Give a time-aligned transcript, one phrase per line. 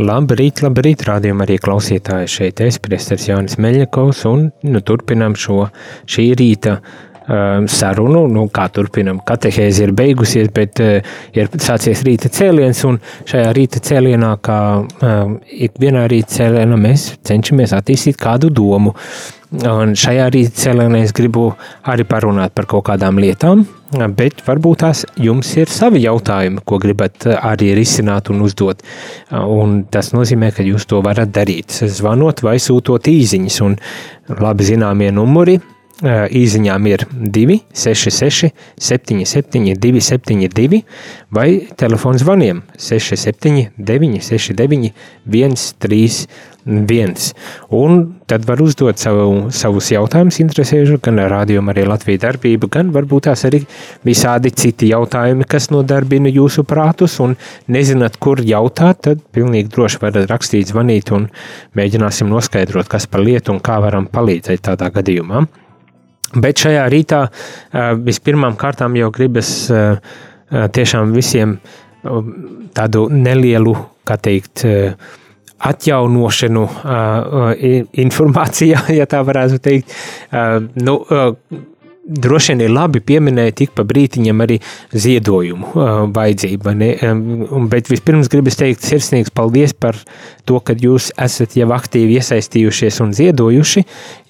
[0.00, 2.28] Labrīt, labrīt, rādījumā arī klausītāji.
[2.30, 5.66] Šeit es, priesteris Jānis Meļakovs, un nu, turpinām šo
[6.08, 12.30] šī rīta um, sarunu, nu, kā turpinam, katehēzi ir beigusies, bet uh, ir sācies rīta
[12.32, 15.36] cēliens, un šajā rīta cēlienā, kā um,
[15.68, 18.94] ikvienā rīta cēlienā, mēs cenšamies attīstīt kādu domu,
[19.60, 21.50] un šajā rīta cēlienā es gribu
[21.84, 27.26] arī parunāt par kaut kādām lietām, bet varbūt tās jums ir savi jautājumi, ko gribat
[27.34, 28.84] arī risināt un uzdot.
[29.30, 33.60] Un tas nozīmē, ka jūs to varat darīt, zvanot vai sūtot īziņas.
[33.66, 33.76] Un
[34.40, 35.58] labi zināmie numuri
[36.02, 40.82] īziņām ir 266, 77, 272
[41.30, 44.94] vai telefons zvaniem 67, 969,
[45.26, 47.34] 131 viens.
[47.68, 53.28] Un tad var uzdot savu, savus jautājumus, interesējuši gan rādījumu, arī Latvijas darbību, gan varbūt
[53.28, 53.62] tās arī
[54.06, 57.36] visādi citi jautājumi, kas nodarbina jūsu prātus, un
[57.68, 61.30] nezināt, kur jautāt, tad pilnīgi droši varat rakstīt, zvanīt, un
[61.78, 65.46] mēģināsim noskaidrot, kas par lietu un kā varam palīdzēt tādā gadījumā.
[66.34, 67.24] Bet šajā rītā
[68.06, 69.50] vispirmām kārtām jau gribas
[70.50, 71.56] tiešām visiem
[72.76, 73.74] tādu nelielu,
[74.06, 74.62] kā teikt,
[75.70, 76.62] atjaunošanu
[78.04, 79.96] informācijā, ja tā varētu teikt.
[80.80, 81.00] Nu,
[82.04, 84.58] droši vien ir labi pieminēt tik pa brītiņam arī
[84.92, 86.74] ziedojumu uh, vajadzību.
[87.06, 89.98] Um, bet vispirms gribas teikt sirsnīgs paldies par
[90.48, 93.84] to, ka jūs esat jau aktīvi iesaistījušies un ziedojuši,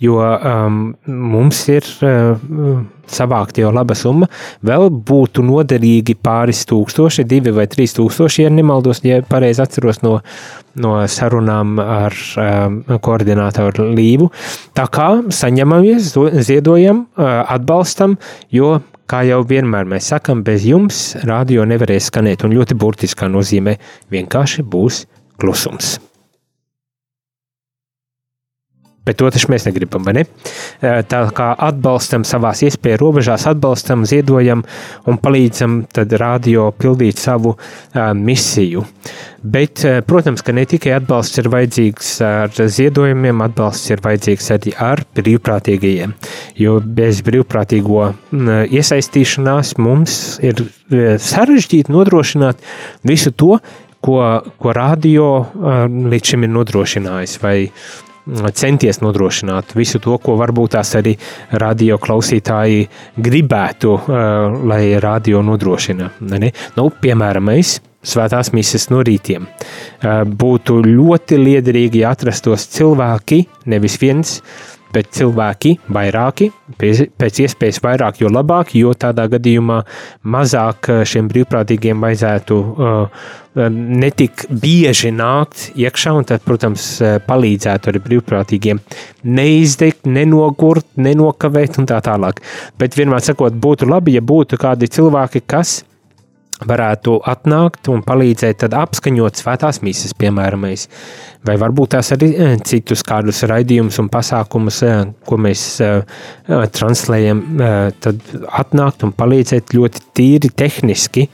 [0.04, 2.82] jo um, mums ir uh,
[3.14, 4.28] savākt jau laba summa,
[4.66, 10.18] vēl būtu noderīgi pāris tūkstoši, divi vai trīs tūkstoši, ja nemaldos, ja pareizi atceros no,
[10.80, 14.30] no sarunām ar um, koordinātoru Līvu.
[14.76, 16.12] Tā kā saņemamies,
[16.46, 18.18] ziedojam, uh, atbalstam,
[18.54, 18.78] jo
[19.10, 23.76] kā jau vienmēr mēs sakam, bez jums radio nevarēs skanēt, un ļoti burtiskā nozīmē
[24.14, 25.04] vienkārši būs
[25.40, 25.98] klusums.
[29.10, 30.22] Bet to taču mēs negribam, vai ne?
[30.80, 34.62] Tā kā atbalstam savās iespēju robežās, atbalstam, ziedojam
[35.10, 38.84] un palīdzam tad radio pildīt savu uh, misiju.
[39.42, 44.76] Bet, uh, protams, ka ne tikai atbalsts ir vajadzīgs ar ziedojumiem, atbalsts ir vajadzīgs arī
[44.78, 46.14] ar brīvprātīgajiem.
[46.62, 48.14] Jo bez brīvprātīgo uh,
[48.70, 52.62] iesaistīšanās mums ir sarežģīti nodrošināt
[53.10, 53.58] visu to,
[54.04, 54.20] ko,
[54.60, 55.26] ko radio
[55.66, 57.36] līdz šim ir nodrošinājis.
[57.42, 57.56] Vai,
[58.54, 61.16] centies nodrošināt visu to, ko varbūt tās arī
[61.60, 66.10] radio klausītāji gribētu, uh, lai radio nodrošina.
[66.30, 66.52] Ne?
[66.76, 69.46] Nu, piemēram, mēs svētās mises no rītiem.
[69.46, 74.38] Uh, būtu ļoti liederīgi, ja atrastos cilvēki, nevis viens,
[74.94, 79.82] bet cilvēki vairāki, pēc iespējas vairāk, jo labāk, jo tādā gadījumā
[80.30, 83.28] mazāk uh, šiem brīvprātīgiem vajadzētu uh,
[83.70, 88.80] netik bieži nākt iekšā, un tad, protams, uh, palīdzētu arī brīvprātīgiem
[89.26, 92.42] neizdegt, nenogurt, nenokavēt un tā tālāk.
[92.80, 95.80] Bet vienmēr sakot, būtu labi, ja būtu kādi cilvēki, kas
[96.68, 100.66] varētu atnākt un palīdzēt apskaņot svētās mīsas, piemēram,
[101.46, 106.02] vai varbūt tās arī eh, citus kādus raidījumus un pasākumus, eh, ko mēs uh,
[106.74, 107.42] translējam,
[108.02, 108.20] tad
[108.60, 111.26] atnākt un palīdzēt ļoti tīri tehniski,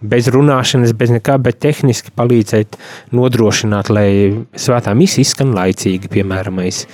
[0.00, 2.78] bez runāšanas, bez nekā, bet tehniski palīdzēt
[3.16, 4.08] nodrošināt, lai
[4.56, 6.86] svētā misija izskan laicīgi, piemēram, mēs.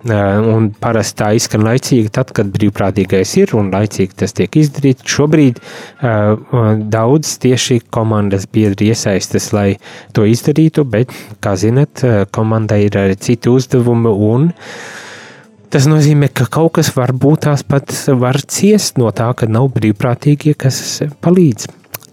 [0.00, 5.04] Un parasti tā izskan laicīgi, tad, kad brīvprātīgais ir un laicīgi tas tiek izdarīts.
[5.04, 5.60] Šobrīd
[6.00, 9.74] daudz tieši komandas biedri iesaistas, lai
[10.16, 11.12] to izdarītu, bet,
[11.44, 12.00] kā zinat,
[12.32, 14.50] komandai ir arī citi uzdevumi un
[15.70, 19.68] Tas nozīmē, ka kaut kas var būt tās pat var ciest no tā, ka nav
[19.76, 20.80] brīvprātīgie, kas
[21.22, 21.68] palīdz.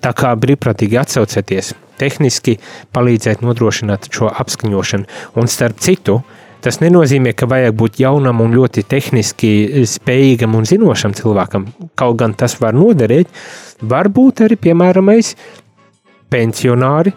[0.06, 2.60] Tā kā brīvprātīgi atsaucieties, tehniski
[2.94, 5.10] palīdzēt nodrošināt šo apskaņošanu.
[5.42, 9.52] Un starp citu, uh, Tas nenozīmē, ka vajag būt jaunam un ļoti tehniski
[9.88, 11.68] spējīgam un zinošam cilvēkam.
[12.00, 13.30] Kaut gan tas var noderēt,
[13.86, 15.14] varbūt arī, piemēram,
[16.34, 17.14] pensionāri,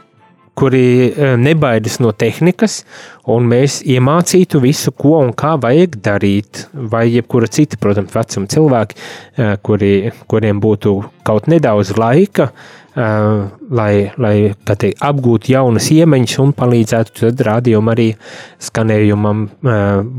[0.61, 2.83] kuri eh, nebaidas no tehnikas,
[3.31, 6.67] un mēs iemācītu visu, ko un kā vajag darīt.
[6.73, 9.01] Vai jebkura cita, protams, vecuma cilvēki,
[9.39, 9.95] eh, kuri,
[10.29, 10.93] kuriem būtu
[11.25, 12.51] kaut nedaudz laika,
[12.93, 13.47] eh,
[13.81, 14.35] lai, lai
[14.69, 18.09] teikt, apgūtu jaunas iemaņas un palīdzētu tad rādījumam arī
[18.61, 19.47] skanējumam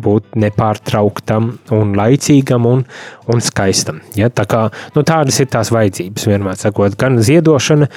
[0.01, 2.81] būt nepārtrauktam un laicīgam un,
[3.29, 4.01] un skaistam.
[4.17, 4.31] Ja?
[4.33, 4.65] Tā kā,
[4.95, 7.91] nu, tādas ir tās vajadzības, vienmēr sakot, gan ziedošana,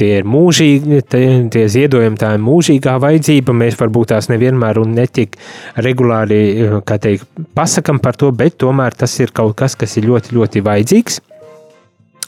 [0.00, 3.56] tie ir mūžīgi, tie, ziedojumi, tā ir mūžīgā vajadzība.
[3.56, 5.36] Mēs varbūt tās nevienmēr un netik
[5.76, 6.42] regulāri,
[6.88, 10.64] kā teikt, pasakam par to, bet tomēr tas ir kaut kas, kas ir ļoti, ļoti
[10.64, 11.20] vajadzīgs.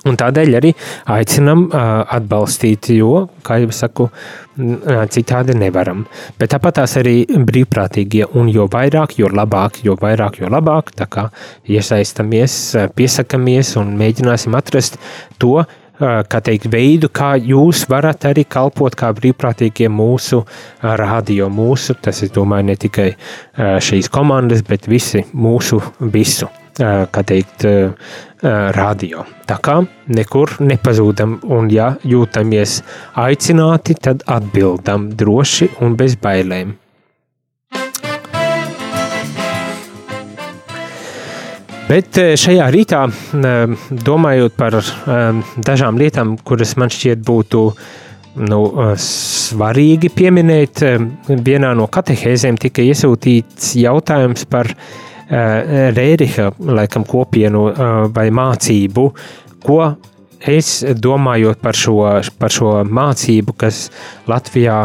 [0.02, 0.72] Un tādēļ arī
[1.14, 4.08] aicinam atbalstīt, jo, kā jau saku,
[5.14, 6.00] citādi nevaram.
[6.40, 10.90] Bet tāpat tās arī brīvprātīgie, un jo vairāk, jo labāk, jo vairāk, jo labāk.
[10.98, 11.28] Tā kā
[11.70, 12.56] iesaistamies,
[12.98, 14.98] piesakamies un mēģināsim atrast
[15.38, 15.60] to,
[16.02, 20.42] teikt, veidu, kā jūs varat arī kalpot kā brīvprātīgie mūsu
[20.82, 23.08] radio, mūsu, tas ir, domāju, ne tikai
[23.56, 25.80] šīs komandas, bet visi mūsu
[26.12, 27.66] visu, kā teikt,
[28.74, 29.22] radio.
[29.46, 29.78] Tā kā
[30.10, 32.80] nekur nepazūdam, un ja jūtamies
[33.14, 36.81] aicināti, tad atbildam droši un bez bailēm.
[41.92, 47.64] Bet eh, šajā rītā, eh, domājot par eh, dažām lietām, kuras man šķiet būtu
[48.48, 48.60] nu,
[48.96, 50.80] svarīgi pieminēt,
[51.44, 54.72] vienā no katehēzēm tika iesūtīts jautājums par
[55.28, 57.66] Rēriha laikam, kopienu
[58.16, 59.04] vai mācību,
[59.64, 59.78] ko
[60.48, 61.98] es domāju par šo,
[62.40, 63.82] par šo mācību, kas
[64.32, 64.78] Latvijā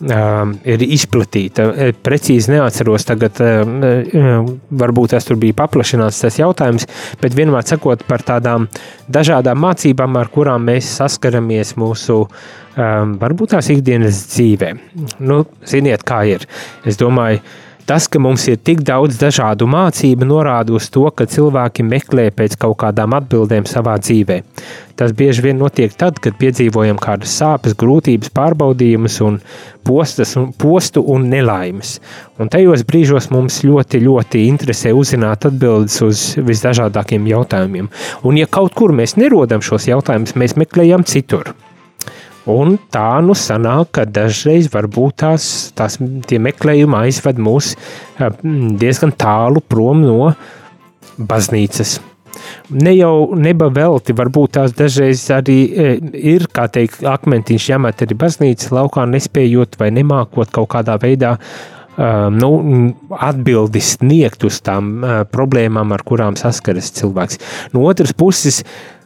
[0.00, 1.66] Um, ir izplatīta.
[1.76, 4.46] E, precīzi neatceros, tagad um,
[4.80, 6.86] varbūt tas tur bija paplašināts tas jautājums,
[7.20, 8.64] bet vienmēr sakot par tādām
[9.12, 14.72] dažādām mācībām, ar kurām mēs saskaramies mūsu um, varbūt tās ikdienas dzīvē.
[15.20, 16.48] Nu, ziniet, kā ir.
[16.88, 17.44] Es domāju,
[17.90, 22.52] Tas, ka mums ir tik daudz dažādu mācību, norāda uz to, ka cilvēki meklē pēc
[22.62, 24.36] kaut kādām atbildēm savā dzīvē.
[24.94, 29.40] Tas bieži vien notiek tad, kad piedzīvojam kādas sāpes, grūtības, pārbaudījumus, un
[29.82, 31.96] postas, un postu un nelaimes.
[32.38, 37.90] Un tajos brīžos mums ļoti, ļoti interesē uzzināt atbildes uz visdažādākiem jautājumiem.
[38.22, 41.56] Un, ja kaut kur mēs nerodam šos jautājumus, mēs meklējam citur.
[42.48, 45.44] Un tā nu sanāk, ka dažreiz varbūt tās,
[45.76, 45.98] tās
[46.28, 47.74] tie meklējumi aizved mūs
[48.80, 50.30] diezgan tālu prom no
[51.20, 51.98] baznīcas.
[52.72, 55.58] Ne jau neba velti, varbūt tās dažreiz arī
[56.16, 62.38] ir, kā teikt, akmentiņš jāmet arī baznīcas laukā, nespējot vai nemākot kaut kādā veidā um,
[62.38, 62.50] nu,
[63.18, 67.42] atbildi sniegt uz tām uh, problēmām, ar kurām saskaras cilvēks.
[67.74, 68.99] No otras puses, uh,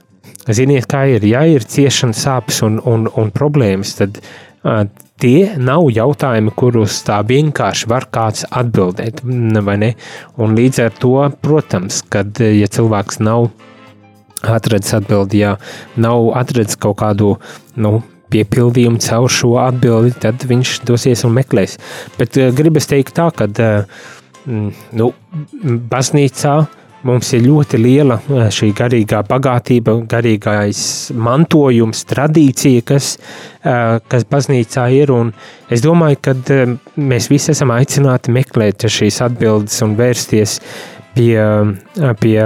[0.53, 4.83] Ziniet, kā ir, ja ir ciešana, sāpes un, un, un problēmas, tad uh,
[5.23, 9.23] tie nav jautājumi, kurus tā vienkārši var kāds atbildēt.
[9.25, 13.49] Un līdz ar to, protams, kad ja cilvēks nav
[14.45, 15.55] atradzis atbildi, ja
[15.97, 17.39] nav atradzis kaut kādu
[17.81, 18.03] nu,
[18.35, 21.79] piepildījumu caur šo atbildi, tad viņš dosies un meklēs.
[22.21, 24.09] Bet uh, gribas teikt tā, ka uh,
[24.93, 25.13] nu,
[25.89, 30.79] baznīcā uh, Mums ir ļoti liela eh, šī garīgā bagātība, garīgais
[31.13, 33.11] mantojums, tradīcija, kas,
[33.61, 35.13] eh, kas baznīcā ir.
[35.73, 40.57] Es domāju, ka eh, mēs visi esam aicināti meklēt šīs atbildes un vērsties
[41.15, 41.37] pie,
[42.19, 42.39] pie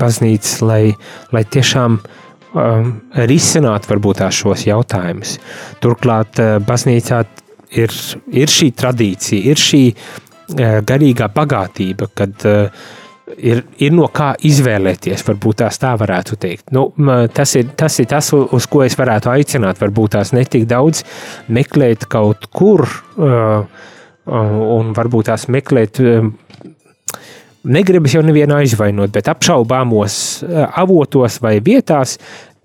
[0.00, 0.80] baznīcas, lai,
[1.30, 2.00] lai tiešām
[3.30, 5.36] risinātu varbūt šos jautājumus.
[5.78, 7.20] Turklāt baznīcā
[7.78, 7.94] ir,
[8.34, 9.84] ir šī tradīcija, ir šī
[10.82, 12.88] garīgā bagātība, kad uh,
[13.38, 15.24] ir, ir no kā izvēlēties.
[15.26, 16.70] Varbūt tās tā varētu teikt.
[16.76, 16.88] Nu,
[17.34, 19.80] tas, ir, tas ir tas, uz ko es varētu aicināt.
[19.80, 21.04] Varbūt tās netik daudz
[21.52, 22.86] meklēt kaut kur,
[23.18, 23.64] uh,
[24.26, 26.02] un varbūt tās meklēt.
[26.02, 26.30] Uh,
[27.60, 30.14] Negribas jau nevienu aizvainot, bet apšaubāmos
[30.46, 32.14] uh, avotos vai vietās,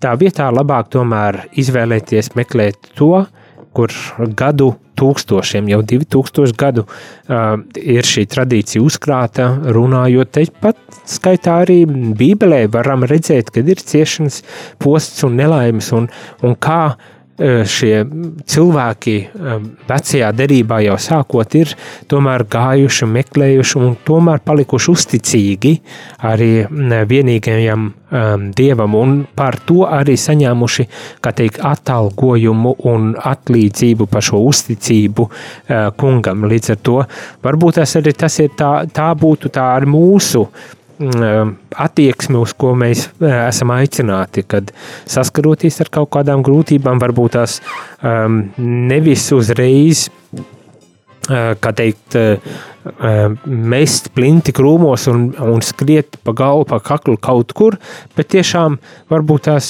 [0.00, 3.26] tā vietā labāk tomēr izvēlēties meklēt to,
[3.76, 3.92] kur
[4.32, 12.64] gadu tūkstošiem, jau 2000 gadu uh, ir šī tradīcija uzkrāta, runājot tepat skaitā arī Bībelē
[12.72, 14.42] varam redzēt, kad ir ciešanas,
[14.82, 16.10] posts un nelaimes un,
[16.46, 18.04] un kā uh, šie
[18.48, 19.16] cilvēki
[19.88, 21.74] vecajā derībā jau sākot ir
[22.08, 25.72] tomēr gājuši, meklējuši un tomēr palikuši uzticīgi
[26.24, 26.50] arī
[27.10, 27.90] vienīgajam
[28.56, 30.86] dievam un par to arī saņēmuši,
[31.20, 35.28] kā teikt, atalgojumu un atlīdzību par šo uzticību
[36.00, 36.48] kungam.
[36.48, 36.96] Līdz ar to
[37.44, 40.46] varbūt tas arī tas ir tā, tā būtu tā ar mūsu
[40.96, 44.72] attieksme, uz ko mēs esam aicināti, kad
[45.04, 47.60] saskaroties ar kaut kādām grūtībām, varbūt tās
[48.00, 50.06] um, nevis uzreiz
[51.26, 52.16] kā teikt,
[53.46, 57.78] mest plinti krūmos un, un skriet pa galvu, pa kaklu kaut kur,
[58.16, 58.78] bet tiešām
[59.10, 59.68] varbūt tās,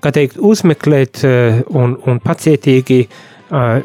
[0.00, 1.20] kā teikt, uzmeklēt
[1.68, 3.02] un, un pacietīgi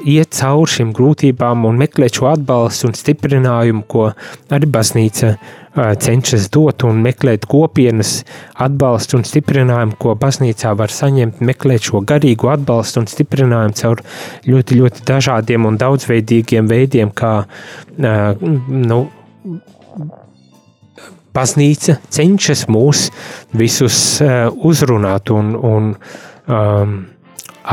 [0.07, 4.12] iet cauri šīm grūtībām un meklēt šo atbalstu un stiprinājumu, ko
[4.55, 5.36] arī baznīca
[5.77, 8.22] cenšas dot un meklēt kopienas
[8.53, 14.03] atbalstu un stiprinājumu, ko baznīcā var saņemt, meklēt šo garīgo atbalstu un stiprinājumu caur
[14.48, 19.01] ļoti, ļoti dažādiem un daudzveidīgiem veidiem, kā uh, nu,
[21.38, 23.07] baznīca cenšas mūs
[23.57, 26.98] visus uh, uzrunāt un, un um,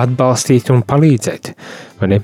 [0.04, 1.54] atbalstīt un palīdzēt.
[2.00, 2.20] Vai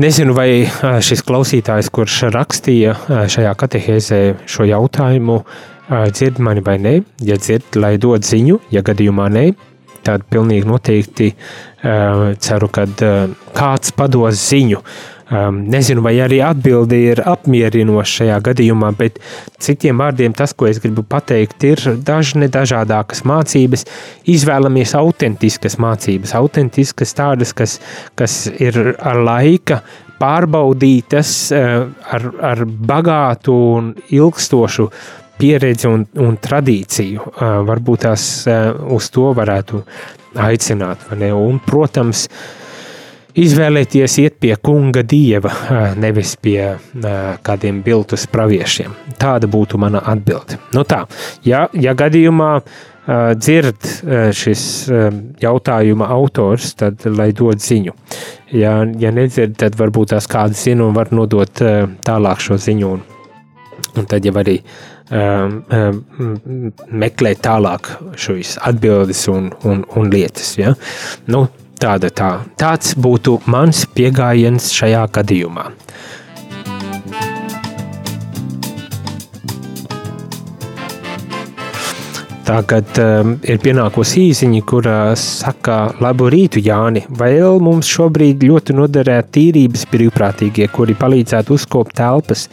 [0.00, 0.64] Nezinu, vai
[1.04, 2.94] šis klausītājs, kurš rakstīja
[3.28, 5.34] šajā katehēzē šo jautājumu,
[6.14, 6.92] dzird mani vai nē.
[7.26, 9.42] Ja dzird, lai dod ziņu, ja gadījumā nē,
[10.06, 11.28] tad pilnīgi noteikti
[11.82, 12.86] ceru, ka
[13.58, 14.80] kāds pados ziņu
[15.30, 19.20] Um, nezinu, vai arī atbildi ir apmierinoša šajā gadījumā, bet
[19.62, 23.86] citiem vārdiem tas, ko es gribu pateikt, ir dažne dažādākas mācības.
[24.26, 27.78] Izvēlamies autentiskas mācības, autentiskas tādas, kas,
[28.18, 29.84] kas ir ar laika
[30.18, 34.90] pārbaudītas, uh, ar, ar bagātu un ilgstošu
[35.38, 37.30] pieredzi un, un tradīciju.
[37.30, 39.84] Uh, varbūt tās uh, uz to varētu
[40.42, 41.06] aicināt.
[41.14, 42.59] Un, protams, uh,
[43.38, 45.52] izvēlēties iet pie kunga dieva,
[46.00, 46.76] nevis pie
[47.46, 48.94] kādiem biltus praviešiem.
[49.20, 50.60] Tāda būtu mana atbilde.
[50.74, 51.04] Nu tā,
[51.46, 52.52] ja, ja gadījumā
[53.10, 53.86] dzird
[54.36, 54.62] šis
[55.42, 57.96] jautājuma autors, tad lai dod ziņu.
[58.54, 61.62] Ja, ja nedzird, tad varbūt tās kāda zina un var nodot
[62.06, 62.92] tālāk šo ziņu.
[62.94, 63.02] Un,
[63.96, 64.58] un tad jau arī
[65.10, 66.70] um, um,
[67.02, 70.52] meklēt tālāk šīs atbildes un, un, un lietas.
[70.60, 70.74] Ja?
[71.30, 71.46] Nu,
[71.80, 72.30] Tāda tā.
[72.60, 75.70] Tāds būtu mans pieejams šajā gadījumā.
[82.50, 87.06] Tagad um, ir pienākusi īsiņa, kurā saka, labu rītu, Jāni.
[87.16, 92.48] Vēl mums šobrīd ļoti noderētu tīrības brīvprātīgie, kuri palīdzētu uzkopt telpas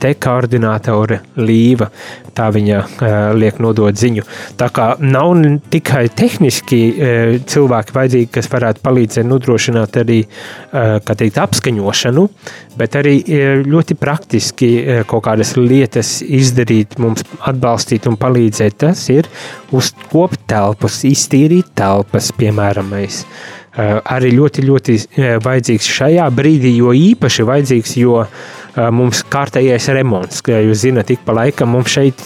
[0.00, 1.90] te koordinātore Līva.
[2.36, 4.24] Tā viņa uh, liek nodot ziņu.
[4.58, 5.32] Tā kā nav
[5.72, 12.26] tikai tehniski uh, cilvēki vajadzīgi, kas varētu palīdzēt nodrošināt arī uh, teikt, apskaņošanu,
[12.80, 18.78] bet arī uh, ļoti praktiski uh, kaut kādas lietas izdarīt, mums atbalstīt un palīdzēt.
[18.80, 19.28] Tas ir
[19.76, 22.94] uzkopt telpas, iztīrīt telpas, piemēram.
[22.94, 23.24] Mēs.
[23.70, 24.96] Uh, arī ļoti, ļoti
[25.44, 28.48] vajadzīgs šajā brīdī, jo īpaši vajadzīgs, jo uh,
[28.94, 30.40] mums kārtējais remonts.
[30.44, 32.22] Kā jūs zināt, ik pa laikam mums šeit,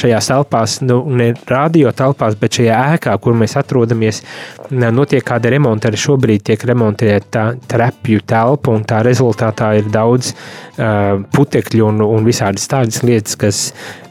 [0.00, 4.22] šajās telpās, nu, ne radio telpās, bet šajā ēkā, kur mēs atrodamies,
[4.70, 5.90] notiek kāda remonta.
[5.90, 12.26] Arī šobrīd tiek remontēta trepju telpa, un tā rezultātā ir daudz uh, putekļu un, un
[12.26, 13.62] visādas tādas lietas, kas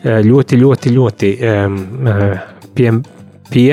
[0.03, 1.83] ļoti, ļoti, ļoti um,
[2.73, 2.89] pie.
[3.53, 3.69] pie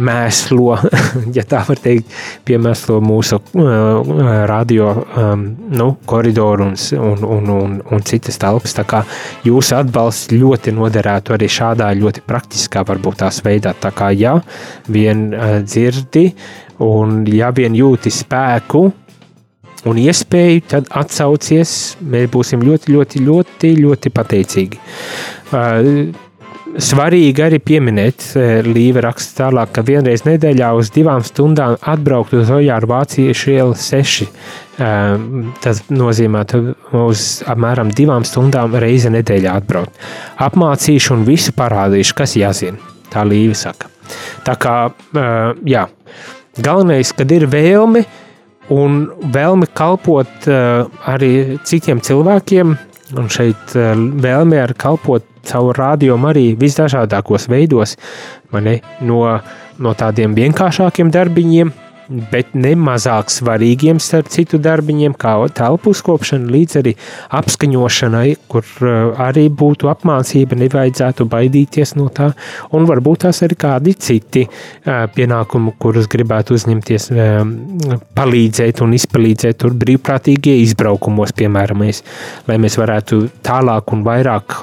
[0.00, 0.76] mēslo,
[1.36, 2.12] ja tā var teikt,
[2.48, 4.12] piemēslo mūsu uh,
[4.50, 5.44] radio um,
[5.76, 8.74] nu, koridoru un, un, un, un, un citas telpas.
[8.76, 9.02] Tā kā
[9.46, 13.74] jūsu atbalsts ļoti noderētu arī šādā ļoti praktiskā, varbūt tās veidā.
[13.76, 14.38] Tā kā ja
[14.88, 16.30] vien uh, dzirdi
[16.84, 18.88] un ja vien jūti spēku,
[19.88, 21.76] un iespēju, tad atsaucies.
[22.00, 24.82] Mēs būsim ļoti, ļoti, ļoti, ļoti pateicīgi.
[25.50, 26.28] Uh,
[26.78, 32.50] Svarīgi arī pieminēt, e, Līva raksta tālāk, ka vienreiz nedēļā uz divām stundām atbraukt uz
[32.54, 34.28] Ojāru Vāciešu ielu 6.
[34.78, 34.90] E,
[35.64, 36.44] tas nozīmē,
[36.94, 39.98] uz apmēram divām stundām reizi nedēļā atbraukt.
[40.38, 42.78] Apmācīšu un visu parādīšu, kas jāzina.
[43.10, 43.90] Tā Līva saka.
[44.46, 45.26] Tā kā, e,
[45.72, 45.88] jā,
[46.54, 48.04] galvenais, kad ir vēlme
[48.70, 52.76] un vēlme kalpot arī citiem cilvēkiem,
[53.18, 57.96] un šeit vēlme ar kalpot caur rādījumu arī visdažādākos veidos,
[58.52, 59.22] ne, no,
[59.78, 61.72] no tādiem vienkāršākiem darbiņiem
[62.10, 66.94] bet ne mazāk svarīgiem starp citu darbiņiem, kā telpu uzkopšana, līdz arī
[67.38, 72.32] apskaņošanai, kur uh, arī būtu apmācība, nevajadzētu baidīties no tā,
[72.74, 77.54] un varbūt tās arī kādi citi uh, pienākumi, kurus gribētu uzņemties, um,
[78.18, 82.02] palīdzēt un izpalīdzēt tur brīvprātīgie izbraukumos, piemēram, mēs,
[82.50, 84.58] lai mēs varētu tālāk un vairāk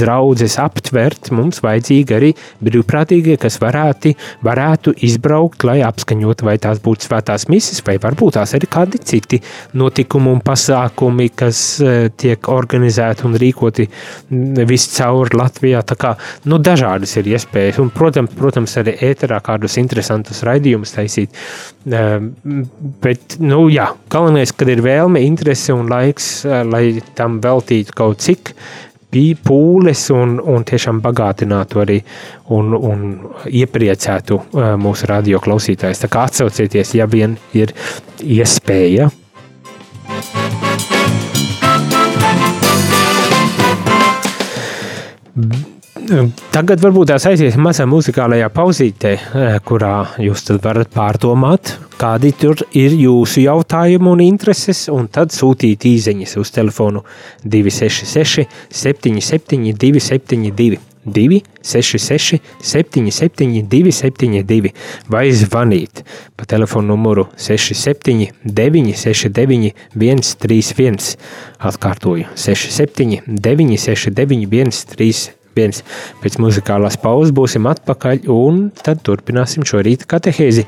[0.00, 2.32] draudzes aptvert, mums vajadzīgi arī
[2.64, 4.14] brīvprātīgie, kas varētu,
[4.46, 9.00] varētu izbraukt, lai apskaņot vai tā tās būtu svētās mises, vai varbūt tās arī kādi
[9.04, 9.40] citi
[9.78, 13.88] notikumi un pasākumi, kas uh, tiek organizēti un rīkoti
[14.70, 15.82] viscaur Latvijā.
[15.86, 16.14] Tā kā
[16.50, 21.40] nu, dažādas ir iespējas, un, protams, protams, arī ēterā kādus interesantus raidījumus taisīt.
[21.90, 22.30] Uh,
[23.02, 26.84] bet, nu, jā, galvenais, kad ir vēlme, interese un laiks, uh, lai
[27.18, 28.54] tam veltītu kaut cik
[29.10, 31.98] pūles un, un tiešām bagātinātu arī
[32.54, 33.06] un, un
[33.46, 36.04] iepriecētu uh, mūsu radio klausītājus.
[36.04, 37.74] Tā kā atsaucieties, ja vien ir
[38.22, 39.10] iespēja.
[46.50, 49.12] Tagad varbūt tās aiziesim mazā muzikālajā pauzītē,
[49.62, 56.34] kurā jūs varat pārdomāt, kādi tur ir jūsu jautājumi un intereses, un tad sūtīt īsiņas
[56.42, 57.04] uz telefonu
[57.46, 58.48] 266,
[58.82, 60.80] 77, 272.
[61.00, 64.74] 266, 77, 272
[65.08, 66.02] vai zvanīt
[66.36, 71.16] pa telefonu numuru 67, 969, 131.
[71.72, 75.82] Atkārtoju 67, 969, 131 viens.
[76.22, 80.66] Pēc muzikālās pauzes būsim atpakaļ un tad turpināsim šo rīta katehēzi.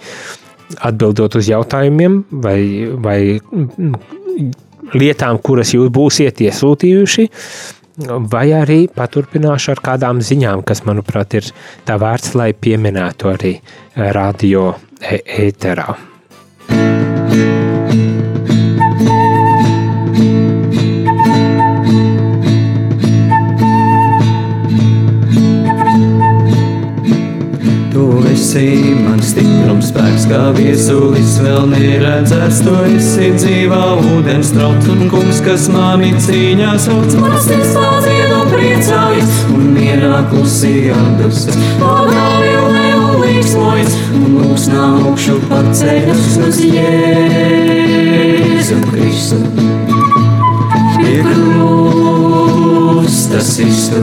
[0.89, 2.59] Atbildot uz jautājumiem vai,
[2.97, 3.19] vai
[4.97, 7.29] lietām, kuras jūs būsiet iesūtījuši,
[8.33, 11.51] vai arī paturpināšu ar kādām ziņām, kas, manuprāt, ir
[11.89, 13.53] tā vērts, lai pieminētu arī
[14.17, 14.73] radio
[15.03, 15.91] ēterā.
[28.53, 32.59] Esi mans stiprums spēks, kā viesulis vēl neredzēts.
[32.67, 33.81] Tu esi dzīvā
[34.13, 37.15] ūdens trauks un kungs, kas mani cīņā sauc.
[37.23, 41.57] Manas sirds pārdzied un priecājas, un mierā klusī atdusas.
[41.81, 42.13] Un
[42.59, 42.75] un
[43.23, 47.69] līksmojas, un lūks nākšu paceļas uz Jēzu
[48.91, 49.39] Kristu.
[50.99, 52.69] Pie krustas
[53.65, 54.01] izstu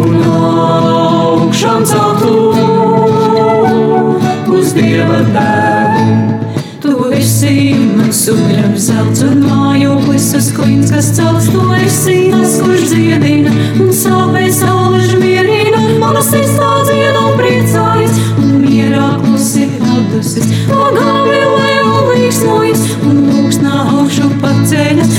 [0.00, 0.12] un
[1.60, 2.54] augšām celtu
[4.48, 6.14] uz Dieva tēvu.
[6.80, 12.86] Tu esi mans suņams, zelts un mājoklis, uz klīns, kas celts, tu esi tas, kurš
[12.94, 15.82] dziedina un sāpēs saules mierina.
[16.00, 19.68] Manas sirds tā dzied un priecājas, un mierā klusi
[19.98, 20.48] atdusis.
[20.70, 25.16] Pagāvi lai un līksmojas, un lūksnā augšu paceļas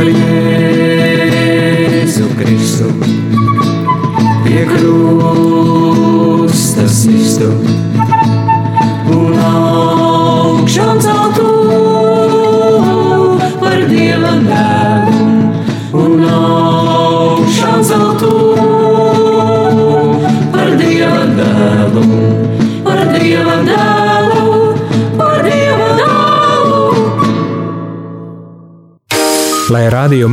[0.00, 0.29] paceļas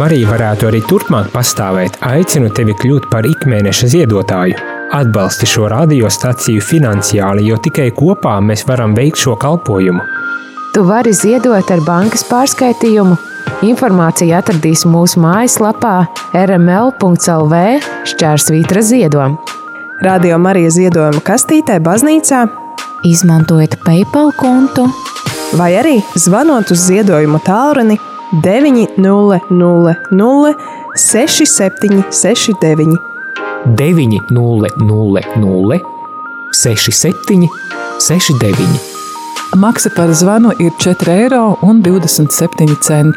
[0.07, 4.55] arī varētu arī turpmāk pastāvēt, aicinu tevi kļūt par ikmēneša ziedotāju.
[4.95, 10.05] Atbalsti šo radiostaciju finansiāli, jo tikai kopā mēs varam veikt šo kalpojumu.
[10.71, 13.17] Tu vari ziedot ar bankas pārskaitījumu.
[13.67, 15.95] Informāciju atradīs mūsu mājaslapā
[16.35, 17.61] rml.lv
[18.07, 19.57] šķērsvītra ziedojuma.
[20.05, 22.45] Radio Marija ziedojuma kastītē baznīcā
[23.07, 24.85] Izmantojiet PayPal kontu
[25.57, 27.97] vai arī zvanot uz ziedojumu tālruni
[28.31, 29.39] 900
[30.95, 32.97] 6769.
[33.65, 35.79] 900
[36.51, 37.49] 67
[37.99, 38.79] 69.
[39.55, 43.13] Maksa par zvanu ir 4,27 eiro.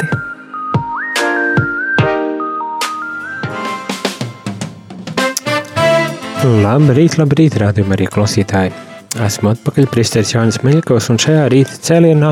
[6.64, 8.89] Labrīt, labrīt, rādījumā arī klausītāji.
[9.18, 12.28] Esmu atpakaļ Priesteris Jānis Meļkovs, un šajā rīta cēlienā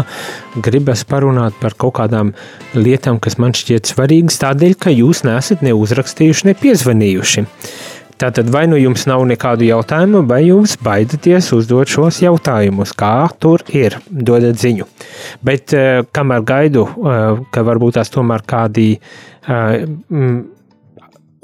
[0.62, 2.30] gribas parunāt par kaut kādām
[2.78, 7.44] lietām, kas man šķiet svarīgas, tādēļ, ka jūs neesat ne uzrakstījuši, ne piezvanījuši.
[8.18, 13.62] Tātad vai nu jums nav nekādu jautājumu, vai jūs baidaties uzdot šos jautājumus, kā tur
[13.74, 14.86] ir, dodat ziņu.
[15.42, 19.84] Bet eh, kamēr gaidu, eh, ka varbūt tās tomēr kādi eh,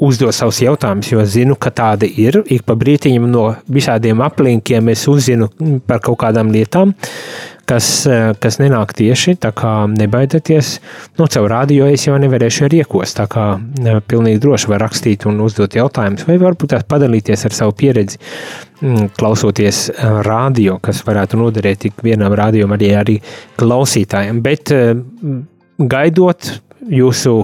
[0.03, 2.41] uzdot savus jautājumus, jo zinu, ka tādi ir.
[2.51, 5.51] Ik pa brītiņam no visādiem aplinkiem es uzzinu
[5.87, 6.95] par kaut kādām lietām,
[7.69, 9.37] kas, eh, kas nenāk tieši.
[9.39, 10.79] Tā kā nebaidieties,
[11.19, 13.15] nu, caur radio es jau nevarēšu riekos.
[13.15, 17.55] Tā kā eh, pilnīgi droši var rakstīt un uzdot jautājumus, vai varbūt tās padalīties ar
[17.55, 18.19] savu pieredzi,
[18.83, 23.21] mm, klausoties eh, radio, kas varētu noderēt tik vienam radio, arī, arī
[23.61, 24.43] klausītājiem.
[24.43, 24.75] Bet
[25.79, 26.51] gaidot
[26.91, 27.39] jūsu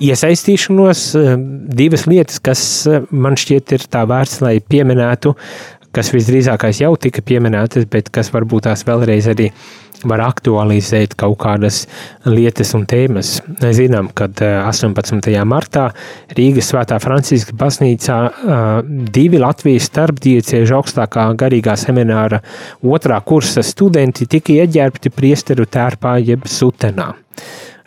[0.00, 1.04] iesaistīšanos,
[1.76, 2.62] divas lietas, kas
[3.10, 5.34] man šķiet ir tā vērts, lai pieminētu,
[5.94, 9.50] kas visdrīzākais jau tika pieminētas, bet kas varbūt tās vēlreiz arī
[10.08, 11.82] var aktualizēt kaut kādas
[12.24, 13.34] lietas un tēmas.
[13.60, 15.28] Mēs zinām, ka 18.
[15.44, 15.90] martā
[16.36, 18.18] Rīgas Svētā Franciska baznīcā
[19.12, 22.40] divi Latvijas starpdieciežu augstākā garīgā semināra
[22.80, 27.12] otrā kursa studenti tika ieģērbti priesteru tērpā jeb sutenā.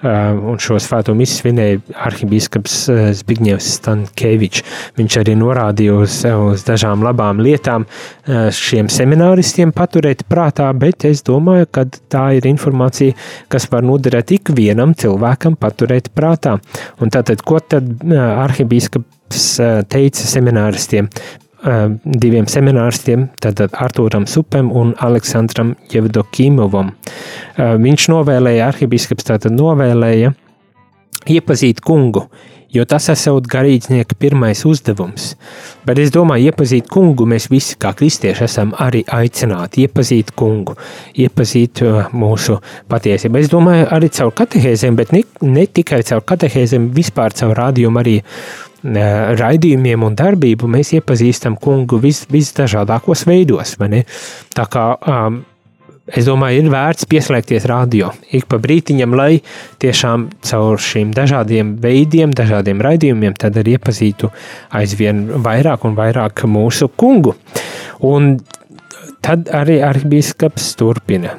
[0.04, 2.74] Un šo svēto misiju svinēja arhibīskaps
[3.20, 4.64] Zbigņevs Stankēvičs.
[5.00, 7.86] Viņš arī norādīja uz, uz dažām labām lietām
[8.28, 13.16] šiem semināristiem paturēt prātā, bet es domāju, ka tā ir informācija,
[13.52, 16.58] kas var noderēt ikvienam cilvēkam paturēt prātā.
[17.00, 19.48] Un tātad, ko tad arhibīskaps
[19.92, 21.08] teica semināristiem?
[21.64, 26.94] Uh, diviem semināristiem, tātad Artūram Supem un Aleksandram Jevdokimovam.
[26.94, 30.34] Uh, viņš novēlēja, arhibīskaps tātad novēlēja
[31.30, 32.26] iepazīt kungu,
[32.74, 35.34] jo tas esot garīdznieka pirmais uzdevums.
[35.86, 40.76] Bet es domāju, iepazīt kungu mēs visi kā kristieši esam arī aicināti iepazīt kungu,
[41.14, 42.60] iepazīt uh, mūsu
[42.92, 43.40] patiesību.
[43.40, 48.20] Es domāju, arī caur katehēzēm, bet ne, ne tikai caur katehēzēm, vispār caur rādījumu arī
[48.84, 53.78] raidījumiem un darbību mēs iepazīstam kungu vis, visdažādākos veidos.
[54.54, 55.40] Tā kā um,
[56.08, 59.40] es domāju, ir vērts pieslēgties radio ik pa brītiņam, lai
[59.84, 64.32] tiešām caur šīm dažādiem veidiem, dažādiem raidījumiem, tad arī iepazītu
[64.76, 67.38] aizvien vairāk un vairāk mūsu kungu.
[68.04, 68.36] Un
[69.24, 71.38] tad arī arhibīskaps turpina.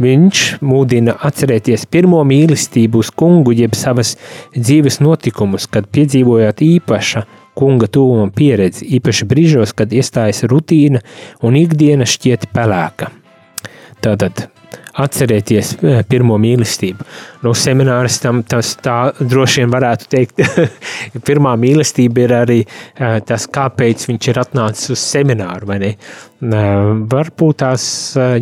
[0.00, 4.14] Viņš mūdina atcerēties pirmo mīlestību uz kungu, jeb savas
[4.56, 7.26] dzīves notikumus, kad piedzīvojāt īpaša
[7.58, 11.02] kunga tuvuma pieredzi, īpaši brīžos, kad iestājas rutīna
[11.44, 13.10] un ikdiena šķiet pelēka.
[14.02, 14.46] Tātad
[15.00, 17.06] atcerēties eh, pirmo mīlestību.
[17.44, 20.42] Nu, semināristam tas tā droši vien varētu teikt,
[21.28, 25.94] pirmā mīlestība ir arī eh, tas, kāpēc viņš ir atnācis uz semināru, vai ne?
[25.94, 27.86] Eh, varbūt tās,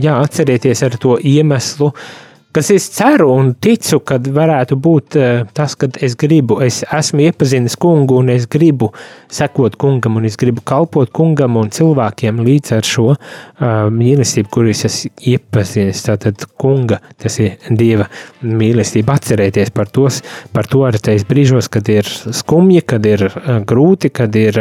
[0.00, 5.42] jā, atcerēties ar to iemeslu, uh, kas es ceru un ticu, ka varētu būt uh,
[5.54, 8.90] tas, ka es gribu, es esmu iepazinis kungu un es gribu
[9.30, 13.20] sekot kungam un es gribu kalpot kungam un cilvēkiem līdz ar šo uh,
[13.94, 16.02] mīlestību, kuras es iepazinis.
[16.06, 18.08] Tātad kunga, tas ir Dieva
[18.42, 20.22] mīlestība, atcerēties par, tos,
[20.54, 24.58] par to arī tais brīžos, kad ir skumji, kad ir uh, grūti, kad ir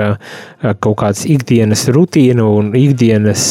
[0.84, 3.44] kaut kāds ikdienas rutīna un ikdienas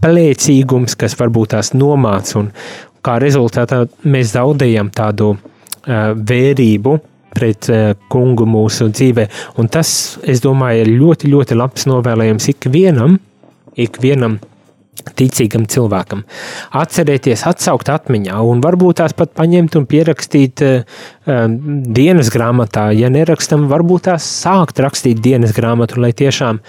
[0.00, 2.50] plēcīgums, kas varbūt tās nomāc un,
[3.04, 5.34] kā rezultātā mēs zaudējam tādu
[5.86, 6.98] vērību
[7.34, 7.70] pret
[8.10, 9.26] kungu mūsu dzīvē.
[9.62, 13.16] Un tas, es domāju, ir ļoti, ļoti labs novēlējums ikvienam,
[13.80, 14.38] ikvienam
[15.18, 16.24] ticīgam cilvēkam.
[16.80, 21.00] Atcerieties, atsaukt atmiņā, un varbūt tās pat paņemt un pierakstīt uh,
[22.00, 22.90] dienas grāmatā.
[22.96, 26.60] Ja nerakstam, varbūt tās sākt rakstīt dienas grāmatu, lai tiešām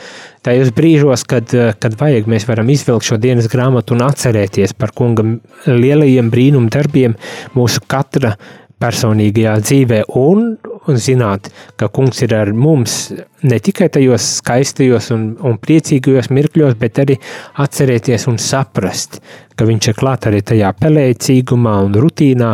[0.46, 5.26] tajos brīžos, kad, kad vajag, mēs varam izvilkt šo dienas grāmatu un atcerēties par kunga
[5.68, 7.16] lielajiem brīnumu darbiem
[7.58, 8.36] mūsu katra
[8.82, 10.56] personīgajā dzīvē un,
[10.90, 13.12] un zināt, ka kungs ir ar mums
[13.46, 17.18] ne tikai tajos skaistajos un, un priecīgajos mirkļos, bet arī
[17.62, 19.20] atcerēties un saprast,
[19.58, 22.52] ka viņš ir klāt arī tajā pelēcīgumā un rutīnā,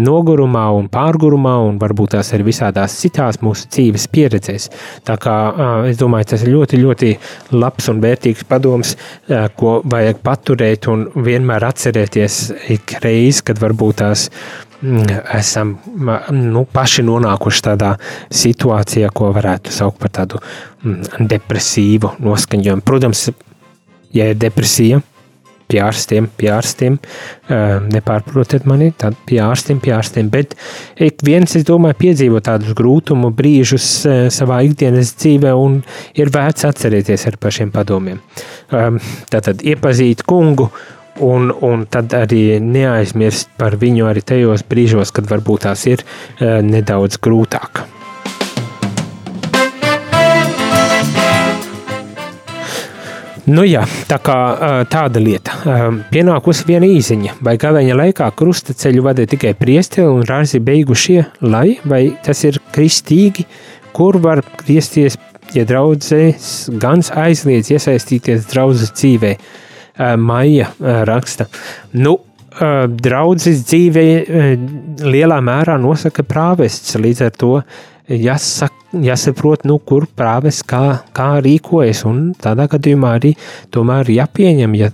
[0.00, 4.68] nogurumā un pārgurumā un varbūt tās arī visādās citās mūsu dzīves pieredzēs.
[5.04, 5.36] Tā kā
[5.90, 7.12] es domāju, tas ir ļoti, ļoti
[7.56, 8.94] labs un vērtīgs padoms,
[9.60, 12.40] ko vajag paturēt un vienmēr atcerēties
[12.76, 14.67] ik reiz, kad varbūt tās mm,
[15.34, 15.74] esam
[16.30, 17.92] nu, paši nonākuši tādā
[18.30, 22.84] situācijā, ko varētu saukt par tādu mm, depresīvu noskaņojumu.
[22.86, 23.28] Protams,
[24.14, 25.00] ja ir depresija,
[25.68, 26.96] pie ārstiem, pie ārstiem,
[27.92, 30.54] nepārprotiet mani, tad pie ārstiem, pie ārstiem, bet
[30.96, 33.88] ik viens, es domāju, piedzīvo tādus grūtumu brīžus
[34.34, 35.82] savā ikdienas dzīvē un
[36.18, 38.22] ir vērts atcerēties ar pašiem padomiem.
[39.28, 40.70] Tātad iepazīt kungu
[41.24, 46.04] un, un tad arī neaizmirst par viņu arī tajos brīžos, kad varbūt tās ir
[46.40, 47.84] nedaudz grūtāk.
[53.48, 54.34] Nu jā, tā kā
[54.92, 55.54] tāda lieta.
[56.12, 62.02] Pienākusi viena īziņa, vai gaveņa laikā krustaceļu vada tikai priesteri un rāzi beigušie, lai vai
[62.26, 63.46] tas ir kristīgi
[63.98, 65.16] kur var griezties,
[65.56, 69.32] ja draudzes gan aizliedz iesaistīties draudzes dzīvē.
[69.98, 70.70] Maija
[71.08, 71.48] raksta.
[71.98, 72.18] Nu,
[73.04, 74.48] draudzes dzīvē uh,
[75.06, 77.52] lielā mērā nosaka prāvests, līdz ar to
[78.08, 83.34] jāsak, jāsaprot, nu, kur prāves kā, kā rīkojas, un tādā gadījumā arī
[83.74, 84.90] tomēr jāpieņem, ja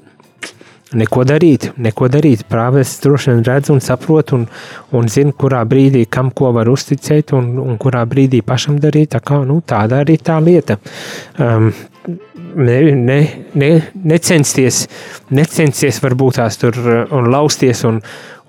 [0.95, 2.45] neko darīt, neko darīt.
[2.51, 4.47] Prāvests droši vien redz un saprot un,
[4.95, 9.15] un zina, kurā brīdī kam ko var uzticēt un, un kurā brīdī pašam darīt.
[9.15, 10.79] Tā kā, nu, tāda arī tā lieta.
[11.39, 11.73] Um,
[12.07, 13.19] ne, ne,
[13.59, 13.71] ne,
[14.05, 14.85] necensties,
[15.35, 18.01] necensties varbūt tās tur un lausties un,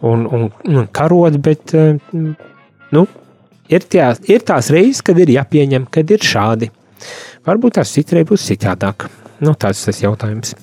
[0.06, 3.06] un, un, un karot, bet nu,
[3.72, 6.72] ir, tā, ir tās reizes, kad ir jāpieņem, kad ir šādi.
[7.46, 9.08] Varbūt tās citreiz būs citādāk.
[9.44, 10.56] Nu, tāds tas jautājums.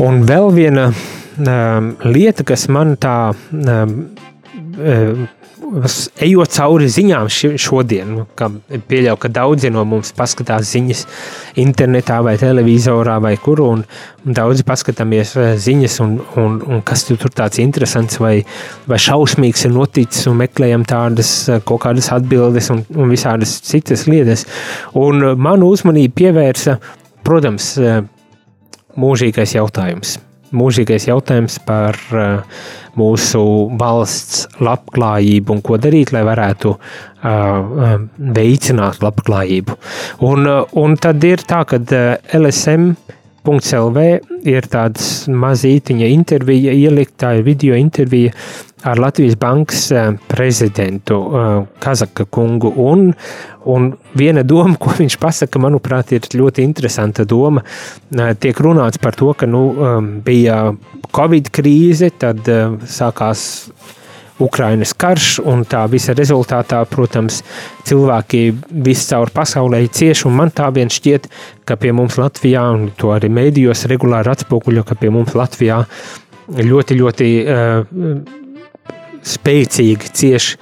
[0.00, 3.92] Un vēl viena um, lieta, kas man tā um,
[4.80, 5.26] um,
[6.20, 8.24] ejot cauri ziņām šodien, nu,
[8.88, 11.02] pieļauju, ka daudzi no mums paskatās ziņas
[11.62, 13.84] internetā vai televizorā vai kur, un,
[14.24, 18.40] un daudzi paskatāmies uh, ziņas, un, un, un kas tur tāds interesants vai,
[18.90, 24.06] vai šausmīgs ir noticis, un meklējam tādas uh, kaut kādas atbildes un, un visādas citas
[24.10, 24.46] lietas.
[24.98, 26.80] Un uh, manu uzmanību pievērsa,
[27.26, 27.76] protams,
[28.98, 30.18] mūžīgais jautājums.
[30.56, 32.62] Mūžīgais jautājums par uh,
[32.98, 33.42] mūsu
[33.78, 38.02] valsts labklājību un ko darīt, lai varētu uh,
[38.40, 39.78] veicināt labklājību.
[40.26, 40.50] Un,
[40.82, 41.80] un tad ir tā, ka
[42.40, 42.92] LSM.
[43.46, 44.02] .lv
[44.48, 48.34] ir tāds mazītiņa intervija, ieliktā ir video intervija
[48.82, 49.90] ar Latvijas bankas
[50.28, 51.18] prezidentu
[51.78, 52.72] Kazaka kungu.
[52.76, 53.12] Un,
[53.64, 57.64] un viena doma, ko viņš pasaka, manuprāt, ir ļoti interesanta doma.
[58.40, 59.64] Tiek runāts par to, ka nu,
[60.24, 60.62] bija
[61.16, 62.48] Covid krīze, tad
[62.88, 63.46] sākās
[64.40, 67.42] Ukrainas karš, un tā visa rezultātā, protams,
[67.88, 68.42] cilvēki
[68.86, 71.28] viscaur pasaulē cieši, un man tā vien šķiet,
[71.68, 75.82] ka pie mums Latvijā, un to arī mēdījos regulāri atspoguļo, ka pie mums Latvijā
[76.50, 78.39] ļoti, ļoti uh,
[79.26, 80.56] spēcīgi cieši,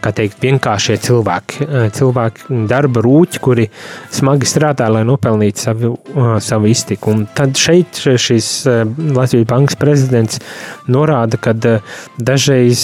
[0.00, 1.66] kā teikt, vienkāršie cilvēki,
[1.96, 3.66] cilvēki darba rūķi, kuri
[4.12, 5.92] smagi strādā, lai nopelnītu savu,
[6.44, 7.14] savu iztiku.
[7.14, 10.40] Un tad šeit šis Latvijas bankas prezidents
[10.92, 11.56] norāda, ka
[12.20, 12.82] dažreiz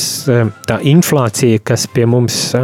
[0.68, 2.54] tā inflācija, kas pie mums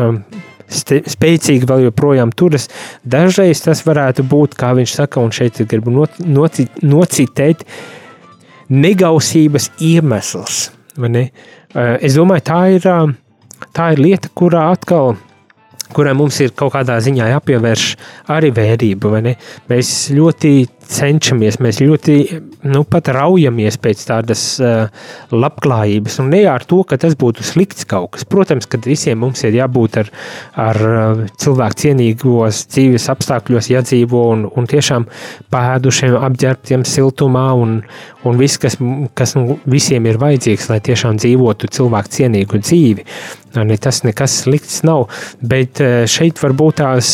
[0.72, 2.70] spēcīgi vēl joprojām turas.
[3.04, 7.66] Dažreiz tas varētu būt, kā viņš saka, un šeit gribu nocitēt,
[8.72, 10.70] negausības iemesls.
[10.98, 15.16] Eh, es domāju, tā ir, eh, tā ir lieta, kurā atkal
[15.92, 17.86] kurai mums ir kaut kādā ziņā jāpievērš
[18.32, 19.36] arī vērība.
[19.68, 20.52] Mēs ļoti
[20.92, 22.16] cenšamies, mēs ļoti
[22.70, 24.86] nu, pat raujamies pēc tādas uh,
[25.32, 26.18] labklājības.
[26.22, 28.26] Un ne ar to, ka tas būtu slikts kaut kas.
[28.28, 30.12] Protams, ka visiem mums ir jābūt ar,
[30.68, 35.08] ar uh, cilvēku cienīgos dzīves apstākļos, jādzīvo un, un tiešām
[35.52, 37.80] pēdušiem, apģērbtiem siltumā un,
[38.28, 38.78] un viss, kas,
[39.18, 43.06] kas nu, visiem ir vajadzīgs, lai tiešām dzīvotu cilvēku cienīgu dzīvi.
[43.52, 45.10] Ne, tas nekas slikts nav,
[45.44, 47.08] bet uh, šeit varbūt tās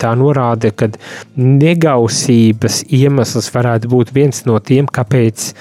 [0.00, 0.88] tā norāde, ka
[1.36, 5.52] negausības iemesls varētu būt viens no tiem, kāpēc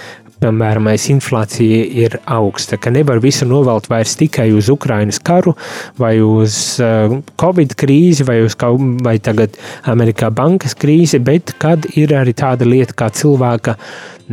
[0.42, 5.54] piemēram, inflācija ir augsta, ka nevar visu novelt vairs tikai uz Ukrainas karu,
[6.02, 8.58] vai uz uh, Covid krīzi, vai uz
[9.06, 9.58] vai tagad
[9.90, 13.78] Amerikā bankas krīzi, bet kad ir arī tāda lieta kā cilvēka,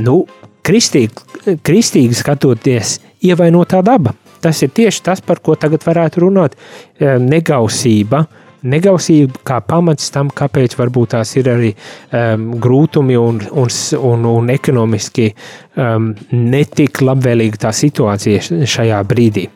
[0.04, 0.22] nu,
[0.64, 4.14] kristīgi, kristīgi skatoties, ievainotā daba.
[4.40, 6.54] Tas ir tieši tas, par ko tagad varētu runāt,
[7.00, 13.74] negausība, uh, negausība kā pamats tam, kāpēc varbūt tās ir arī um, grūtumi un, un,
[13.98, 19.46] un, un ekonomiski um, netik labvēlīga tā situācija šajā brīdī.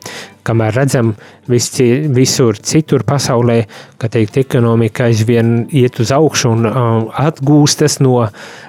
[0.43, 1.13] Kamēr redzam
[1.47, 3.61] visi, visur citur pasaulē,
[3.99, 8.17] ka teikt, ekonomika aizvien iet uz augšu un um, atgūstas no,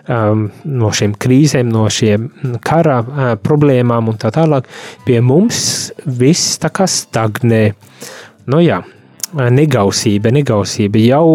[0.05, 2.29] um, no šiem krīzēm, no šiem
[2.61, 4.69] kara uh, problēmām un tā tālāk,
[5.07, 5.63] pie mums
[6.05, 7.63] viss tā kā stagnē.
[8.53, 8.83] Nu jā,
[9.33, 11.27] negausība, negausība jau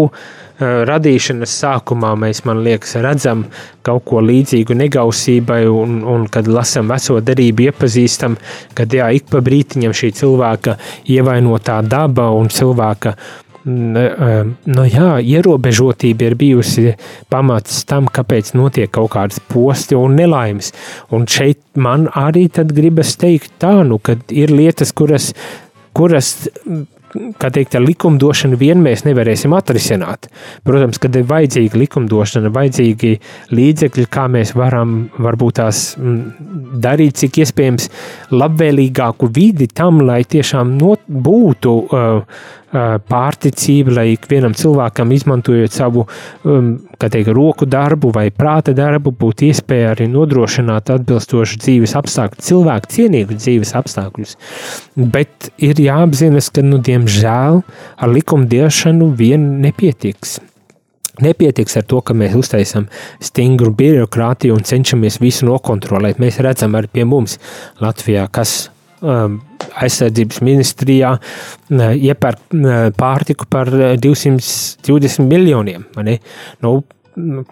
[0.58, 3.44] radīšanas sākumā mēs, man liekas, redzam
[3.86, 8.34] kaut ko līdzīgu negausībai, un, un kad lasām veco derību, iepazīstam,
[8.74, 10.74] kad jā, ik pa brītiņam šī cilvēka
[11.14, 13.14] ievainotā daba un cilvēka
[13.68, 16.94] nu, jā, ierobežotība ir bijusi
[17.30, 20.72] pamats tam, kāpēc notiek kaut kādas posti un nelaimes.
[21.14, 25.34] Un šeit man arī gribas teikt tā, nu, ka ir lietas, kuras,
[25.92, 26.48] kuras
[27.40, 30.28] kā teikt, ar likumdošanu vien mēs nevarēsim atrisināt.
[30.66, 33.14] Protams, kad ir vajadzīga likumdošana, vajadzīgi
[33.54, 37.88] līdzekļi, kā mēs varam varbūt tās darīt, cik iespējams
[38.34, 42.40] labvēlīgāku vidi tam, lai tiešām not, būtu uh,
[42.72, 46.04] pārticība, lai ikvienam cilvēkam, izmantojot savu
[46.44, 52.92] um, teikt, roku darbu vai prāta darbu, būtu iespēja arī nodrošināt atbilstošu dzīves apstākļus, cilvēku
[52.92, 54.36] cienīgu dzīves apstākļus.
[55.14, 57.62] Bet ir jāapzinās, ka, nu, diemžēl,
[57.96, 60.38] ar likumdiešanu vien nepietiks.
[61.24, 62.86] Nepietiks ar to, ka mēs uztaisām
[63.24, 66.20] stingru birokrātiju un cenšamies visu nokontrolēt.
[66.22, 67.40] Mēs redzam arī pie mums
[67.82, 68.68] Latvijā, kas
[69.02, 69.40] um,
[69.84, 71.14] aizsardzības ministrijā
[71.70, 72.60] iepērk
[72.98, 75.86] pārtiku par 220 miljoniem.
[76.64, 76.78] Nu,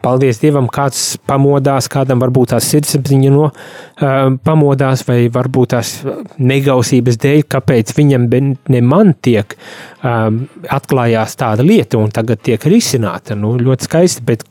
[0.03, 4.15] paldies Dievam, kāds pamodās, kādam varbūt tās sirdsapziņa no uh,
[4.47, 5.93] pamodās, vai varbūt tās
[6.39, 13.39] negausības dēļ, kāpēc viņam ne man tiek um, atklājās tāda lieta un tagad tiek risināta.
[13.39, 14.47] Nu, ļoti skaisti, bet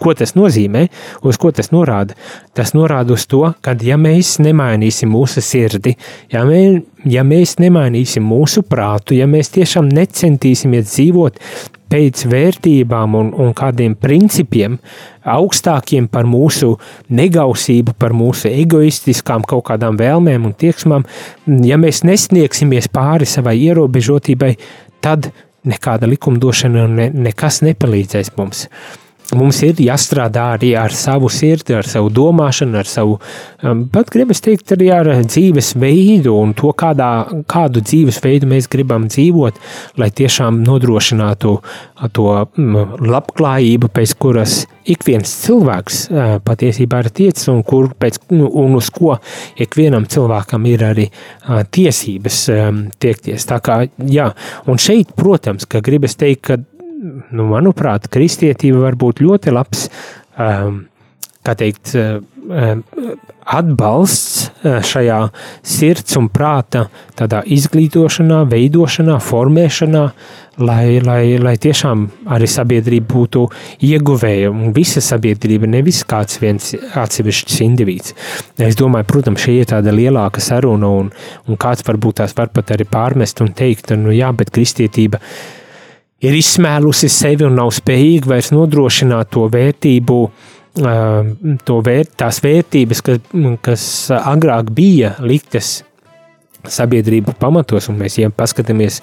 [0.00, 0.86] Ko tas nozīmē?
[1.28, 2.16] Uz ko tas norāda?
[2.56, 5.96] Tas norāda uz to, ka, ja mēs nemainīsim mūsu sirdi,
[6.32, 6.62] ja, mē,
[7.10, 11.38] ja mēs nemainīsim mūsu prātu, ja mēs tiešām necentīsimies dzīvot
[11.90, 14.78] pēc vērtībām un, un kādiem principiem,
[15.26, 16.76] augstākiem par mūsu
[17.12, 21.06] negausību, par mūsu egoistiskām kaut kādām vēlmēm un tieksmām,
[21.66, 24.54] ja mēs nesniegsimies pāri savai ierobežotībai,
[25.02, 25.32] tad
[25.66, 28.66] nekāda likumdošana ne, nekas nepalīdzēs mums.
[29.36, 33.18] Mums ir jāstrādā arī ar savu sirdi, ar savu domāšanu, ar savu,
[33.62, 37.10] um, pat gribas teikt, arī ar dzīvesveidu un to, kādā,
[37.50, 39.60] kādu dzīvesveidu mēs gribam dzīvot,
[40.02, 41.54] lai tiešām nodrošinātu
[42.16, 48.18] to mm, labklājību, pēc kuras ik viens cilvēks uh, patiesībā ir tiecis un, kur, pēc,
[48.34, 49.14] nu, un uz ko
[49.60, 53.46] ikvienam cilvēkam ir arī uh, tiesības um, tiekties.
[53.46, 54.30] Tā kā, jā,
[54.66, 56.58] un šeit, protams, ka gribas teikt, ka
[57.00, 59.88] nu, manuprāt, kristietība var būt ļoti labs,
[60.36, 60.84] um,
[61.46, 62.82] kā teikt, um,
[63.50, 65.18] atbalsts uh, šajā
[65.66, 66.84] sirds un prāta
[67.16, 70.02] tādā izglītošanā, veidošanā, formēšanā,
[70.60, 72.02] lai, lai, lai tiešām
[72.36, 73.46] arī sabiedrība būtu
[73.88, 78.12] ieguvēja un visa sabiedrība, nevis kāds viens atsevišķs indivīds.
[78.60, 81.08] Es domāju, protams, šī ir tāda lielāka saruna un,
[81.48, 85.40] un kāds varbūt tās var pat arī pārmest un teikt, nu jā, bet kristietība uh,
[86.20, 90.18] ir izsmēlusi sevi un nav spējīga vairs nodrošināt to vērtību,
[91.66, 93.22] to vērt, tās vērtības, kas,
[93.64, 93.84] kas
[94.20, 95.80] agrāk bija liktas
[96.68, 99.00] sabiedrību pamatos, un mēs, ja paskatāmies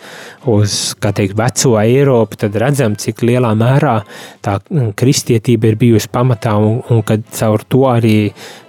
[0.49, 3.99] uz, teikt, veco Eiropu, tad redzam, cik lielā mērā
[4.45, 4.59] tā
[4.97, 8.17] kristietība ir bijusi pamatā, un, un kad caur to arī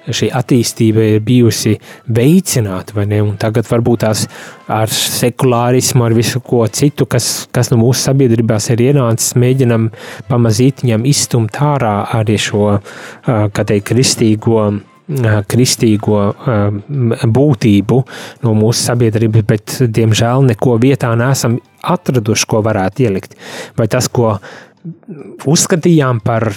[0.08, 1.74] šī attīstība ir bijusi
[2.16, 2.96] veicināta,
[3.40, 4.24] tagad varbūt tās
[4.72, 9.90] ar sekulārismu, ar visu ko citu, kas, kas no mūsu sabiedrībās ir ienācis, mēģinam
[10.30, 12.78] pamazīt viņam izstumt ārā arī šo,
[13.26, 14.70] teikt, kristīgo
[15.48, 16.20] kristīgo
[17.38, 17.98] būtību
[18.44, 23.38] no mūsu sabiedrības, bet, diemžēl, neko vietā nesam atraduši, ko varētu ielikt.
[23.78, 24.36] Vai tas, ko
[25.48, 26.50] uzskatījām par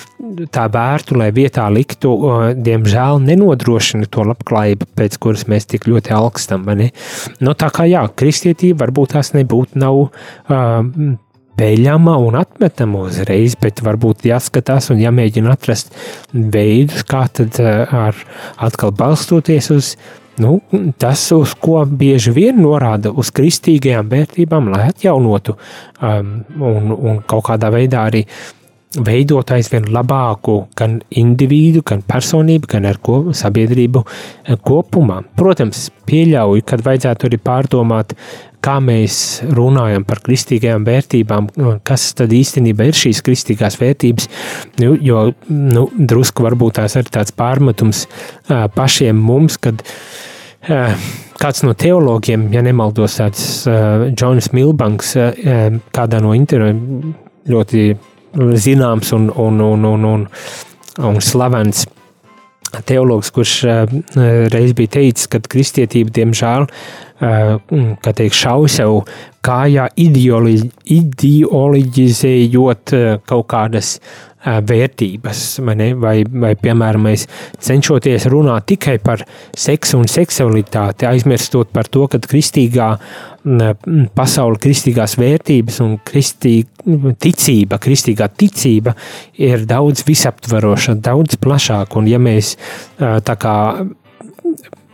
[0.53, 2.13] tā vērtu, lai vietā liktu,
[2.55, 6.67] diemžēl nenodrošina to labklājību, pēc kuras mēs tik ļoti augstam.
[7.41, 10.07] Nu, tā kā jā, kristietība varbūt tās nebūtu nav.
[10.47, 11.17] Uh,
[11.61, 15.93] peļama un atmetama uzreiz, bet varbūt jāskatās un jāmēģina atrast
[16.33, 18.17] veidus, kā tad ar
[18.57, 19.91] atkal balstoties uz
[20.41, 20.55] nu,
[20.97, 27.45] tas, uz ko bieži vien norāda uz kristīgajām vērtībām, lai atjaunotu um, un, un kaut
[27.51, 28.23] kādā veidā arī
[28.99, 34.03] veidot aizvien labāku gan individu, gan personību, gan ar ko sabiedrību
[34.67, 35.21] kopumā.
[35.39, 38.15] Protams, pieļauju, ka vajadzētu arī pārdomāt
[38.61, 39.15] kā mēs
[39.57, 41.47] runājam par kristīgajām vērtībām,
[41.87, 44.27] kas tad īstenībā ir šīs kristīgās vērtības.
[44.83, 48.05] Nu, jo nu, drusku varbūt tās ir tāds pārmetums
[48.75, 49.81] pašiem mums, kad
[51.41, 53.47] kāds no teologiem, ja nemaldos, tāds
[54.13, 55.15] Džons Milbanks,
[55.95, 57.15] kādā no intervijām
[57.49, 57.85] ļoti
[58.35, 60.27] zināms un, un, un, un, un,
[61.09, 61.87] un slavens
[62.87, 63.65] teologs, kurš
[64.53, 66.61] reiz bija teicis, ka kristietība, diemžēl,
[67.19, 68.91] kā teikt, šauj sev
[69.45, 72.85] kājā ideoloģizējot
[73.29, 73.99] kaut kādas
[74.41, 75.93] vērtības, ne?
[76.01, 77.27] vai, vai, piemēram, mēs
[77.61, 79.21] cenšoties runāt tikai par
[79.53, 82.97] seksu un seksualitāti, aizmirstot par to, ka kristīgā
[84.15, 86.59] pasaule, kristīgās vērtības un kristī,
[87.21, 88.93] ticība, kristīgā ticība
[89.41, 92.53] ir daudz visaptvaroša, daudz plašāka, un ja mēs
[92.99, 93.55] tā kā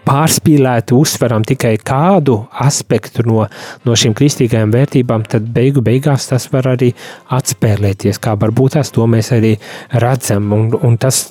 [0.08, 3.44] pārspīlēti uzsveram tikai kādu aspektu no,
[3.84, 6.94] no šīm kristīgajām vērtībām, tad beigu beigās tas var arī
[7.36, 9.58] atspēlēties, kā varbūt tās to mēs arī
[10.04, 11.26] redzam, un, un tas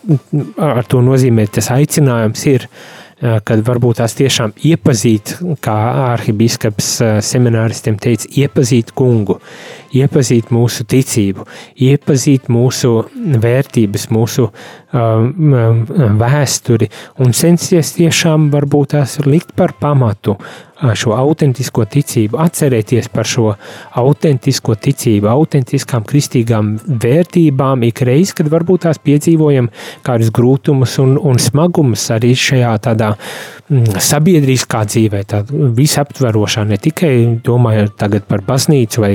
[0.60, 2.68] ar to nozīmē, tas aicinājums ir,
[3.20, 5.76] kad varbūt tās tiešām iepazīt, kā
[6.12, 6.90] arhibiskaps
[7.24, 9.38] semināristiem teica, iepazīt kungu,
[9.96, 11.46] iepazīt mūsu ticību,
[11.88, 12.92] iepazīt mūsu
[13.46, 14.50] vērtības, mūsu
[16.20, 16.88] vēsturi
[17.20, 20.36] un censties tiešām varbūt tās likt par pamatu
[20.76, 23.54] šo autentisko ticību, atcerēties par šo
[23.96, 29.70] autentisko ticību, autentiskām kristīgām vērtībām ikreiz, kad varbūt tās piedzīvojam
[30.06, 33.14] kādus grūtumus un, un smagumus arī šajā tādā
[34.10, 39.14] sabiedriskā dzīvē, tādā visaptverošā, ne tikai domājot tagad par baznīcu vai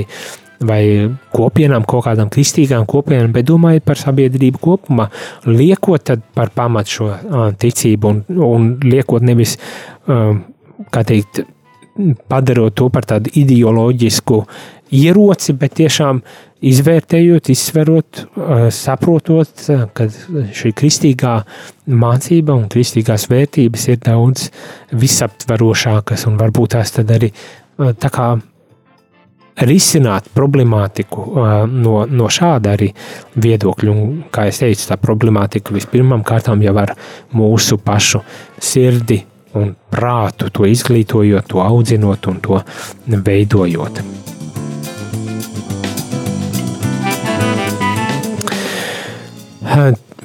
[0.68, 0.82] vai
[1.34, 5.08] kopienām, kaut kādām kristīgām kopienām, bet domājot par sabiedrību kopumā,
[5.50, 7.10] liekot par pamatu šo
[7.62, 9.58] ticību un, un liekot nevis,
[10.06, 11.44] kā teikt,
[12.32, 14.40] padarot to par tādu ideoloģisku
[14.96, 16.22] ieroci, bet tiešām
[16.72, 18.22] izvērtējot, izsverot,
[18.76, 19.66] saprotot,
[19.98, 20.08] ka
[20.56, 21.40] šī kristīgā
[21.90, 24.50] mācība un kristīgās vērtības ir daudz
[24.94, 27.32] visaptverošākas un varbūt tās tad arī
[27.78, 28.36] tā kā
[29.68, 31.26] risināt problemātiku
[31.68, 32.92] no, no šāda arī
[33.36, 33.92] viedokļa.
[33.92, 36.96] Un, kā jau teicu, tā problemātika vispirmām kārtām jau ar
[37.36, 38.24] mūsu pašu
[38.62, 39.22] sirdi
[39.60, 42.62] un prātu, to izglītojot, to audzinot un to
[43.12, 44.04] veidojot.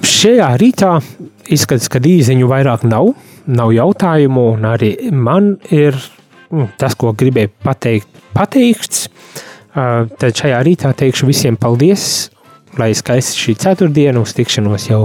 [0.06, 0.92] Šajā rītā
[1.52, 3.12] izskatās, ka īziņu vairāk nav,
[3.46, 5.98] nav jautājumu, un arī man ir
[6.80, 9.06] tas, ko gribēju pateikt, pateikts.
[9.76, 12.30] Tad šajā rītā teikšu visiem paldies,
[12.80, 15.02] lai skaisti šī ceturtdiena, uz tikšanos jau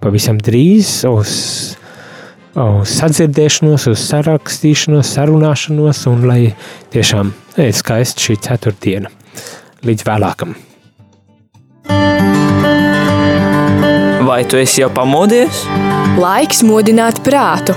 [0.00, 1.32] pavisam drīz, uz,
[2.56, 6.40] uz sadzirdēšanos, uz sarakstīšanos, sarunāšanos, un lai
[6.94, 9.12] tiešām ir skaisti šī ceturtdiena.
[9.84, 10.56] Līdz vēlākam!
[14.24, 15.66] Vai tu esi jau pamodies?
[16.16, 17.76] Laiks modināt prātu!